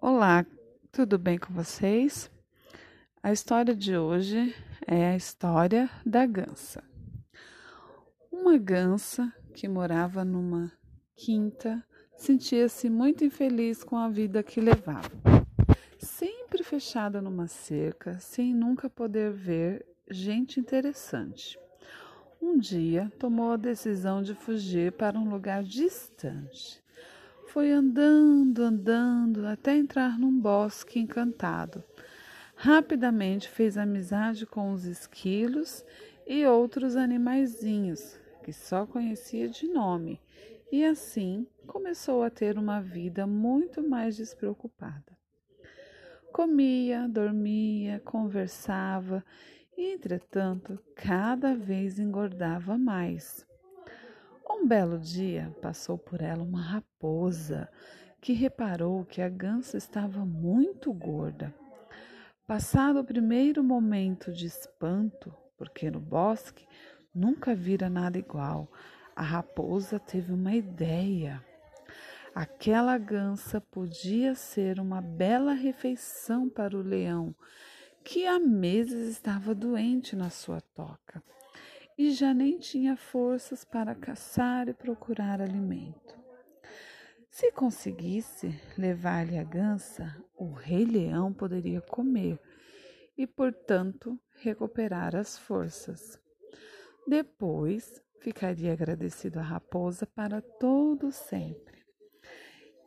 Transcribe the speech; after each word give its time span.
Olá, 0.00 0.44
tudo 0.92 1.18
bem 1.18 1.38
com 1.38 1.54
vocês? 1.54 2.30
A 3.22 3.32
história 3.32 3.74
de 3.74 3.96
hoje 3.96 4.54
é 4.86 5.06
a 5.06 5.16
história 5.16 5.88
da 6.04 6.26
gansa. 6.26 6.84
Uma 8.30 8.58
gansa 8.58 9.32
que 9.54 9.66
morava 9.66 10.22
numa 10.22 10.70
quinta 11.16 11.82
sentia-se 12.14 12.90
muito 12.90 13.24
infeliz 13.24 13.82
com 13.82 13.96
a 13.96 14.08
vida 14.10 14.42
que 14.42 14.60
levava. 14.60 15.10
Sempre 15.98 16.62
fechada 16.62 17.22
numa 17.22 17.48
cerca, 17.48 18.20
sem 18.20 18.54
nunca 18.54 18.90
poder 18.90 19.32
ver 19.32 19.84
gente 20.10 20.60
interessante. 20.60 21.58
Um 22.40 22.58
dia 22.58 23.10
tomou 23.18 23.52
a 23.52 23.56
decisão 23.56 24.22
de 24.22 24.34
fugir 24.34 24.92
para 24.92 25.18
um 25.18 25.28
lugar 25.28 25.64
distante. 25.64 26.84
Foi 27.56 27.72
andando, 27.72 28.62
andando, 28.64 29.46
até 29.46 29.74
entrar 29.74 30.18
num 30.18 30.38
bosque 30.38 31.00
encantado. 31.00 31.82
Rapidamente 32.54 33.48
fez 33.48 33.78
amizade 33.78 34.44
com 34.44 34.74
os 34.74 34.84
esquilos 34.84 35.82
e 36.26 36.44
outros 36.44 36.96
animaizinhos 36.96 38.20
que 38.44 38.52
só 38.52 38.84
conhecia 38.84 39.48
de 39.48 39.68
nome, 39.68 40.20
e 40.70 40.84
assim 40.84 41.46
começou 41.66 42.22
a 42.22 42.28
ter 42.28 42.58
uma 42.58 42.82
vida 42.82 43.26
muito 43.26 43.82
mais 43.82 44.18
despreocupada. 44.18 45.16
Comia, 46.34 47.08
dormia, 47.08 48.02
conversava 48.04 49.24
e, 49.78 49.94
entretanto, 49.94 50.78
cada 50.94 51.54
vez 51.54 51.98
engordava 51.98 52.76
mais. 52.76 53.46
Um 54.48 54.64
belo 54.64 54.96
dia 54.96 55.52
passou 55.60 55.98
por 55.98 56.22
ela 56.22 56.42
uma 56.42 56.62
raposa 56.62 57.68
que 58.20 58.32
reparou 58.32 59.04
que 59.04 59.20
a 59.20 59.28
gansa 59.28 59.76
estava 59.76 60.24
muito 60.24 60.92
gorda. 60.92 61.52
Passado 62.46 63.00
o 63.00 63.04
primeiro 63.04 63.64
momento 63.64 64.32
de 64.32 64.46
espanto, 64.46 65.34
porque 65.58 65.90
no 65.90 65.98
bosque 65.98 66.64
nunca 67.12 67.56
vira 67.56 67.90
nada 67.90 68.18
igual, 68.18 68.70
a 69.16 69.22
raposa 69.22 69.98
teve 69.98 70.32
uma 70.32 70.54
ideia. 70.54 71.44
Aquela 72.32 72.96
gansa 72.98 73.60
podia 73.60 74.36
ser 74.36 74.78
uma 74.78 75.00
bela 75.00 75.54
refeição 75.54 76.48
para 76.48 76.76
o 76.76 76.82
leão, 76.82 77.34
que 78.04 78.26
há 78.26 78.38
meses 78.38 79.08
estava 79.08 79.56
doente 79.56 80.14
na 80.14 80.30
sua 80.30 80.60
toca 80.60 81.20
e 81.96 82.10
já 82.10 82.34
nem 82.34 82.58
tinha 82.58 82.96
forças 82.96 83.64
para 83.64 83.94
caçar 83.94 84.68
e 84.68 84.74
procurar 84.74 85.40
alimento. 85.40 86.16
Se 87.30 87.52
conseguisse 87.52 88.48
levar-lhe 88.78 89.38
a 89.38 89.44
gança, 89.44 90.22
o 90.34 90.52
rei 90.52 90.84
leão 90.84 91.32
poderia 91.32 91.80
comer 91.80 92.40
e, 93.16 93.26
portanto, 93.26 94.18
recuperar 94.34 95.14
as 95.14 95.38
forças. 95.38 96.18
Depois, 97.06 98.02
ficaria 98.20 98.72
agradecido 98.72 99.38
à 99.38 99.42
raposa 99.42 100.06
para 100.06 100.40
todo 100.40 101.12
sempre. 101.12 101.84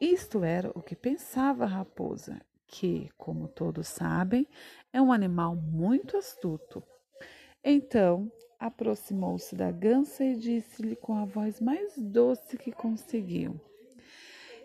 Isto 0.00 0.44
era 0.44 0.70
o 0.74 0.82
que 0.82 0.94
pensava 0.94 1.64
a 1.64 1.68
raposa, 1.68 2.40
que, 2.66 3.10
como 3.16 3.48
todos 3.48 3.88
sabem, 3.88 4.46
é 4.92 5.00
um 5.00 5.12
animal 5.12 5.56
muito 5.56 6.16
astuto. 6.16 6.82
Então, 7.68 8.30
aproximou-se 8.60 9.56
da 9.56 9.72
gança 9.72 10.24
e 10.24 10.36
disse-lhe 10.36 10.94
com 10.94 11.16
a 11.16 11.24
voz 11.24 11.60
mais 11.60 11.98
doce 11.98 12.56
que 12.56 12.70
conseguiu: 12.70 13.60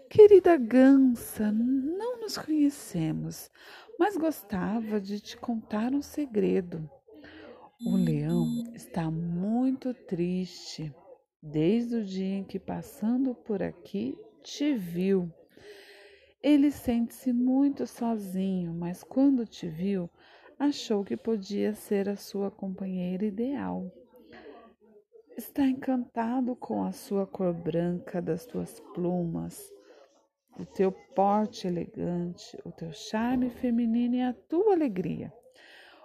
Querida 0.07 0.55
gança, 0.55 1.51
não 1.51 2.21
nos 2.21 2.37
conhecemos, 2.37 3.49
mas 3.97 4.15
gostava 4.15 5.01
de 5.01 5.19
te 5.19 5.35
contar 5.35 5.95
um 5.95 6.01
segredo. 6.03 6.87
O 7.83 7.95
leão 7.95 8.71
está 8.75 9.09
muito 9.09 9.95
triste 9.95 10.93
desde 11.41 11.95
o 11.95 12.05
dia 12.05 12.35
em 12.35 12.43
que, 12.43 12.59
passando 12.59 13.33
por 13.33 13.63
aqui, 13.63 14.15
te 14.43 14.75
viu. 14.75 15.27
Ele 16.39 16.69
sente-se 16.69 17.33
muito 17.33 17.87
sozinho, 17.87 18.71
mas 18.71 19.01
quando 19.01 19.43
te 19.43 19.67
viu, 19.67 20.07
achou 20.61 21.03
que 21.03 21.17
podia 21.17 21.73
ser 21.73 22.07
a 22.07 22.15
sua 22.15 22.51
companheira 22.51 23.25
ideal. 23.25 23.91
Está 25.35 25.65
encantado 25.65 26.55
com 26.55 26.83
a 26.83 26.91
sua 26.91 27.25
cor 27.25 27.51
branca 27.51 28.21
das 28.21 28.45
tuas 28.45 28.79
plumas, 28.93 29.73
o 30.59 30.63
teu 30.63 30.91
porte 30.91 31.65
elegante, 31.65 32.55
o 32.63 32.71
teu 32.71 32.91
charme 32.91 33.49
feminino 33.49 34.15
e 34.15 34.21
a 34.21 34.33
tua 34.33 34.73
alegria. 34.73 35.33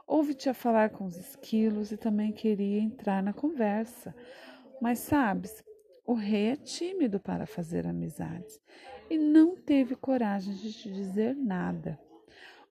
Ouve-te 0.07 0.49
a 0.49 0.55
falar 0.55 0.89
com 0.89 1.05
os 1.05 1.19
esquilos 1.19 1.93
e 1.93 1.99
também 1.99 2.33
queria 2.33 2.81
entrar 2.81 3.23
na 3.23 3.35
conversa. 3.35 4.15
Mas 4.81 5.01
sabes, 5.01 5.63
o 6.07 6.15
rei 6.15 6.53
é 6.53 6.57
tímido 6.57 7.21
para 7.21 7.45
fazer 7.45 7.87
amizades 7.87 8.59
e 9.11 9.19
não 9.19 9.55
teve 9.55 9.95
coragem 9.95 10.55
de 10.55 10.73
te 10.73 10.91
dizer 10.91 11.37
nada. 11.37 12.01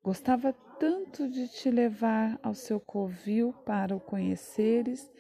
Gostava 0.02 0.53
tanto 0.79 1.29
de 1.29 1.47
te 1.47 1.69
levar 1.69 2.39
ao 2.43 2.53
seu 2.53 2.79
covil 2.79 3.53
para 3.65 3.95
o 3.95 3.99
conheceres 3.99 5.11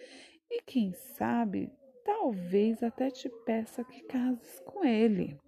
e, 0.49 0.61
quem 0.61 0.93
sabe, 0.93 1.71
talvez 2.03 2.83
até 2.83 3.09
te 3.09 3.29
peça 3.45 3.83
que 3.83 4.01
cases 4.03 4.61
com 4.65 4.83
ele. 4.83 5.39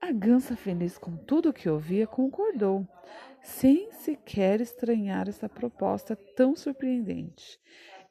A 0.00 0.12
gansa, 0.12 0.56
feliz 0.56 0.96
com 0.96 1.16
tudo 1.16 1.50
o 1.50 1.52
que 1.52 1.68
ouvia, 1.68 2.06
concordou, 2.06 2.86
sem 3.42 3.92
sequer 3.92 4.60
estranhar 4.60 5.28
essa 5.28 5.48
proposta 5.48 6.16
tão 6.34 6.56
surpreendente, 6.56 7.60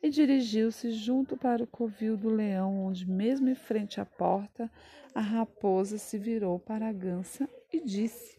e 0.01 0.09
dirigiu-se 0.09 0.91
junto 0.91 1.35
para 1.35 1.63
o 1.63 1.67
covil 1.67 2.16
do 2.16 2.29
leão, 2.29 2.85
onde, 2.85 3.09
mesmo 3.09 3.50
em 3.50 3.56
frente 3.56 4.00
à 4.00 4.06
porta, 4.06 4.72
a 5.13 5.19
raposa 5.19 5.97
se 5.97 6.17
virou 6.17 6.59
para 6.59 6.88
a 6.88 6.94
gansa 6.94 7.50
e 7.73 7.81
disse: 7.81 8.39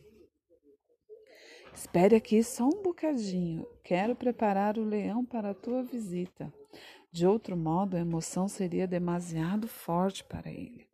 Espere 1.81 2.15
aqui 2.15 2.45
só 2.45 2.67
um 2.67 2.83
bocadinho. 2.83 3.67
Quero 3.83 4.15
preparar 4.15 4.77
o 4.77 4.85
leão 4.85 5.25
para 5.25 5.53
a 5.53 5.55
tua 5.55 5.83
visita. 5.83 6.53
De 7.11 7.27
outro 7.27 7.57
modo, 7.57 7.97
a 7.97 8.01
emoção 8.01 8.47
seria 8.47 8.87
demasiado 8.87 9.67
forte 9.67 10.23
para 10.23 10.51
ele. 10.51 10.87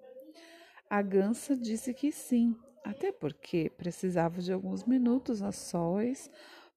A 0.88 1.02
gansa 1.02 1.56
disse 1.56 1.92
que 1.92 2.12
sim, 2.12 2.54
até 2.84 3.10
porque 3.10 3.68
precisava 3.68 4.40
de 4.40 4.52
alguns 4.52 4.84
minutos 4.84 5.42
a 5.42 5.50
sós 5.50 6.30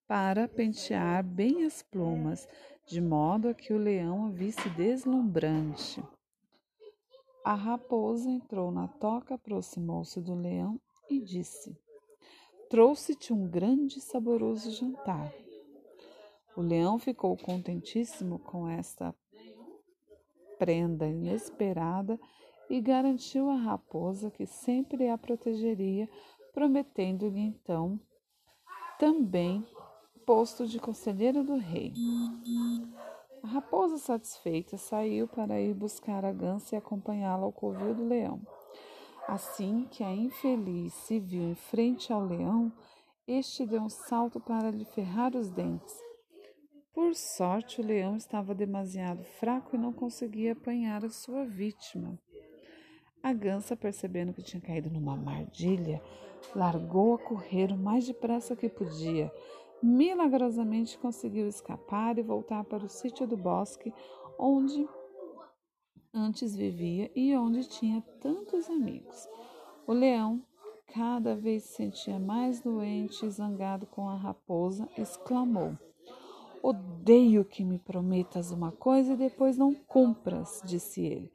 para 0.08 0.48
pentear 0.48 1.24
bem 1.24 1.64
as 1.64 1.84
plumas, 1.84 2.48
de 2.88 3.00
modo 3.00 3.48
a 3.48 3.54
que 3.54 3.74
o 3.74 3.78
leão 3.78 4.26
a 4.26 4.30
visse 4.32 4.68
deslumbrante. 4.72 6.04
A 7.46 7.54
raposa 7.54 8.28
entrou 8.28 8.72
na 8.72 8.88
toca, 8.88 9.36
aproximou-se 9.36 10.20
do 10.20 10.34
leão 10.34 10.82
e 11.08 11.22
disse: 11.22 11.78
Trouxe-te 12.70 13.34
um 13.34 13.48
grande 13.48 13.98
e 13.98 14.02
saboroso 14.02 14.70
jantar. 14.70 15.34
O 16.56 16.62
leão 16.62 17.00
ficou 17.00 17.36
contentíssimo 17.36 18.38
com 18.38 18.70
esta 18.70 19.16
prenda 20.60 21.08
inesperada 21.08 22.20
e 22.70 22.80
garantiu 22.80 23.50
à 23.50 23.56
raposa 23.56 24.30
que 24.30 24.46
sempre 24.46 25.10
a 25.10 25.18
protegeria, 25.18 26.08
prometendo-lhe 26.54 27.40
então 27.40 28.00
também 29.00 29.66
posto 30.24 30.68
de 30.68 30.80
conselheiro 30.80 31.44
do 31.44 31.58
rei. 31.58 31.92
A 33.42 33.48
raposa 33.48 33.98
satisfeita 33.98 34.78
saiu 34.78 35.28
para 35.28 35.60
ir 35.60 35.74
buscar 35.74 36.24
a 36.24 36.32
gança 36.32 36.76
e 36.76 36.78
acompanhá-la 36.78 37.46
ao 37.46 37.52
covil 37.52 37.96
do 37.96 38.06
leão. 38.06 38.40
Assim 39.32 39.86
que 39.92 40.04
a 40.04 40.12
infeliz 40.12 40.92
se 40.92 41.20
viu 41.20 41.44
em 41.44 41.54
frente 41.54 42.12
ao 42.12 42.26
leão, 42.26 42.74
este 43.28 43.64
deu 43.64 43.84
um 43.84 43.88
salto 43.88 44.40
para 44.40 44.72
lhe 44.72 44.84
ferrar 44.84 45.36
os 45.36 45.52
dentes. 45.52 45.96
Por 46.92 47.14
sorte, 47.14 47.80
o 47.80 47.86
leão 47.86 48.18
estava 48.18 48.56
demasiado 48.56 49.24
fraco 49.24 49.76
e 49.76 49.80
não 49.80 49.94
conseguia 49.94 50.54
apanhar 50.54 51.06
a 51.06 51.12
sua 51.12 51.46
vítima. 51.46 52.18
A 53.22 53.32
gança, 53.32 53.76
percebendo 53.76 54.34
que 54.34 54.42
tinha 54.42 54.60
caído 54.60 54.90
numa 54.90 55.14
armadilha, 55.14 56.02
largou 56.56 57.14
a 57.14 57.20
correr 57.20 57.72
o 57.72 57.78
mais 57.78 58.08
depressa 58.08 58.56
que 58.56 58.68
podia. 58.68 59.32
Milagrosamente 59.84 60.98
conseguiu 60.98 61.48
escapar 61.48 62.18
e 62.18 62.24
voltar 62.24 62.64
para 62.64 62.84
o 62.84 62.90
sítio 62.90 63.28
do 63.28 63.38
bosque, 63.38 63.94
onde 64.40 64.88
antes 66.14 66.56
vivia 66.56 67.12
e 67.16 67.36
onde 67.36 67.68
tinha 67.68 68.04
tantos 68.20 68.70
amigos. 68.70 69.28
O 69.86 69.94
leão, 69.94 70.42
cada 70.94 71.36
vez 71.36 71.64
se 71.64 71.76
sentia 71.76 72.20
mais 72.20 72.62
doente 72.62 73.26
e 73.26 73.30
zangado 73.30 73.86
com 73.86 74.10
a 74.10 74.16
raposa, 74.16 74.88
exclamou: 74.98 75.78
Odeio 76.62 77.46
que 77.46 77.64
me 77.64 77.80
prometas 77.80 78.52
uma 78.52 78.72
coisa 78.72 79.14
e 79.14 79.18
depois 79.18 79.58
não 79.58 79.74
cumpras, 79.74 80.62
disse 80.66 81.02
ele. 81.02 81.32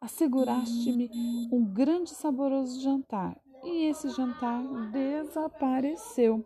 Asseguraste-me 0.00 1.10
um 1.50 1.64
grande 1.64 2.10
e 2.10 2.14
saboroso 2.14 2.80
jantar 2.80 3.40
e 3.64 3.86
esse 3.86 4.10
jantar 4.10 4.62
desapareceu. 4.90 6.44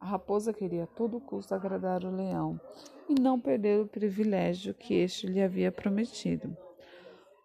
A 0.00 0.06
raposa 0.06 0.52
queria 0.52 0.84
a 0.84 0.86
todo 0.88 1.20
custo 1.20 1.54
agradar 1.54 2.04
o 2.04 2.14
leão 2.14 2.60
e 3.08 3.14
não 3.18 3.40
perder 3.40 3.80
o 3.80 3.86
privilégio 3.86 4.74
que 4.74 4.94
este 4.94 5.26
lhe 5.26 5.40
havia 5.40 5.70
prometido. 5.70 6.56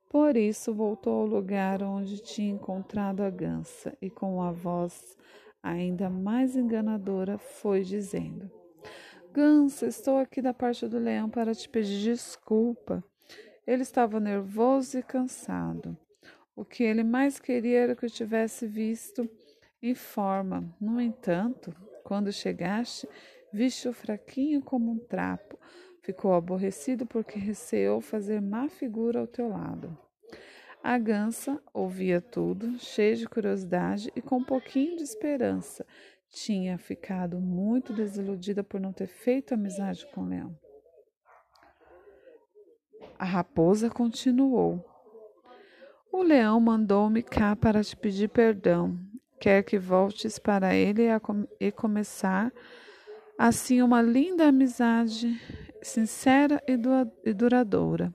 Por 0.10 0.36
isso 0.36 0.74
voltou 0.74 1.22
ao 1.22 1.26
lugar 1.28 1.84
onde 1.84 2.20
tinha 2.20 2.52
encontrado 2.52 3.22
a 3.22 3.30
gança 3.30 3.96
e 4.02 4.10
com 4.10 4.42
a 4.42 4.52
voz 4.52 5.16
ainda 5.62 6.10
mais 6.10 6.56
enganadora 6.56 7.38
foi 7.38 7.84
dizendo: 7.84 8.52
Gança, 9.32 9.86
estou 9.86 10.18
aqui 10.18 10.42
da 10.42 10.54
parte 10.54 10.88
do 10.88 10.98
leão 10.98 11.30
para 11.30 11.54
te 11.54 11.70
pedir 11.70 12.02
desculpa. 12.02 13.04
Ele 13.68 13.84
estava 13.84 14.20
nervoso 14.20 14.98
e 14.98 15.04
cansado. 15.04 15.96
O 16.56 16.66
que 16.66 16.84
ele 16.84 17.04
mais 17.04 17.40
queria 17.40 17.82
era 17.82 17.96
que 17.96 18.04
eu 18.04 18.10
tivesse 18.10 18.66
visto 18.66 19.30
em 19.82 19.94
forma. 19.94 20.76
No 20.82 21.00
entanto, 21.00 21.72
quando 22.04 22.34
chegaste, 22.34 23.08
viste-o 23.54 23.94
fraquinho 23.94 24.62
como 24.62 24.92
um 24.92 24.98
trapo. 24.98 25.49
Ficou 26.02 26.34
aborrecido 26.34 27.06
porque 27.06 27.38
receou 27.38 28.02
fazer 28.02 28.42
má 28.42 28.70
figura 28.70 29.20
ao 29.20 29.28
teu 29.28 29.50
lado. 29.50 29.98
A 30.82 30.98
gança 30.98 31.62
ouvia 31.74 32.22
tudo, 32.22 32.80
cheia 32.80 33.16
de 33.16 33.28
curiosidade 33.28 34.12
e 34.16 34.22
com 34.22 34.38
um 34.38 34.44
pouquinho 34.44 34.96
de 34.96 35.04
esperança. 35.04 35.86
Tinha 36.30 36.78
ficado 36.78 37.40
muito 37.40 37.92
desiludida 37.92 38.64
por 38.64 38.80
não 38.80 38.94
ter 38.94 39.08
feito 39.08 39.54
amizade 39.54 40.08
com 40.14 40.22
o 40.22 40.28
leão. 40.28 40.58
A 43.18 43.26
raposa 43.26 43.90
continuou. 43.90 44.86
O 46.12 46.24
leão 46.24 46.60
mandou-me 46.62 47.22
cá 47.22 47.56
para 47.56 47.84
te 47.84 47.96
pedir 47.98 48.30
perdão. 48.30 48.98
Quer 49.40 49.64
que 49.64 49.78
voltes 49.78 50.40
para 50.40 50.74
ele 50.74 51.04
e 51.60 51.72
começar 51.72 52.54
assim 53.38 53.82
uma 53.82 54.02
linda 54.02 54.48
amizade 54.48 55.40
sincera 55.82 56.62
e 56.68 57.34
duradoura. 57.34 58.14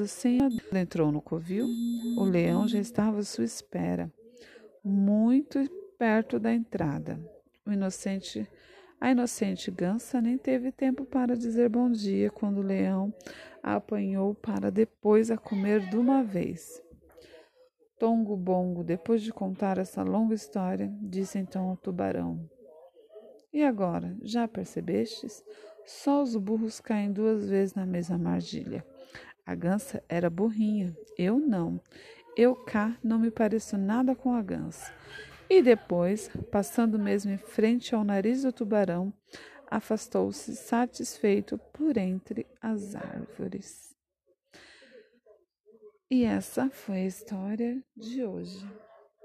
Assim, 0.00 0.38
entrou 0.72 1.10
no 1.10 1.20
covil, 1.20 1.66
o 2.16 2.22
leão 2.22 2.68
já 2.68 2.78
estava 2.78 3.18
à 3.18 3.24
sua 3.24 3.44
espera, 3.44 4.12
muito 4.84 5.58
perto 5.98 6.38
da 6.38 6.52
entrada. 6.52 7.18
O 7.66 7.72
inocente, 7.72 8.48
a 9.00 9.10
inocente 9.10 9.70
gança 9.72 10.20
nem 10.20 10.38
teve 10.38 10.70
tempo 10.70 11.04
para 11.04 11.36
dizer 11.36 11.68
bom 11.68 11.90
dia 11.90 12.30
quando 12.30 12.58
o 12.58 12.62
leão 12.62 13.12
a 13.62 13.74
apanhou 13.76 14.34
para 14.34 14.70
depois 14.70 15.30
a 15.30 15.36
comer 15.36 15.88
de 15.88 15.96
uma 15.96 16.22
vez. 16.22 16.80
Tongo 17.98 18.36
Bongo, 18.36 18.84
depois 18.84 19.22
de 19.22 19.32
contar 19.32 19.78
essa 19.78 20.02
longa 20.02 20.34
história, 20.34 20.92
disse 21.00 21.38
então 21.38 21.70
ao 21.70 21.76
tubarão: 21.76 22.48
E 23.52 23.64
agora, 23.64 24.16
já 24.22 24.46
percebestes? 24.46 25.42
Só 25.86 26.22
os 26.22 26.34
burros 26.36 26.80
caem 26.80 27.12
duas 27.12 27.48
vezes 27.48 27.74
na 27.74 27.84
mesma 27.84 28.16
armadilha. 28.16 28.84
A 29.46 29.54
gança 29.54 30.02
era 30.08 30.30
burrinha, 30.30 30.96
eu 31.18 31.38
não. 31.38 31.80
Eu 32.36 32.56
cá 32.56 32.96
não 33.02 33.18
me 33.18 33.30
pareço 33.30 33.76
nada 33.76 34.14
com 34.14 34.34
a 34.34 34.42
gança. 34.42 34.92
E 35.48 35.62
depois, 35.62 36.30
passando 36.50 36.98
mesmo 36.98 37.30
em 37.30 37.38
frente 37.38 37.94
ao 37.94 38.02
nariz 38.02 38.42
do 38.42 38.52
tubarão, 38.52 39.12
afastou-se 39.70 40.56
satisfeito 40.56 41.58
por 41.72 41.96
entre 41.96 42.46
as 42.60 42.94
árvores. 42.94 43.94
E 46.10 46.24
essa 46.24 46.70
foi 46.70 46.98
a 46.98 47.06
história 47.06 47.82
de 47.96 48.24
hoje. 48.24 48.66